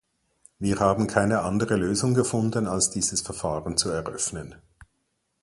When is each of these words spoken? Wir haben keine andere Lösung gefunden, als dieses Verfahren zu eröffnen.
Wir 0.57 0.79
haben 0.79 1.05
keine 1.05 1.41
andere 1.43 1.75
Lösung 1.75 2.15
gefunden, 2.15 2.65
als 2.65 2.89
dieses 2.89 3.21
Verfahren 3.21 3.77
zu 3.77 3.91
eröffnen. 3.91 4.55